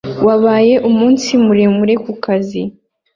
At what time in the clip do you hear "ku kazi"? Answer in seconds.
2.03-2.61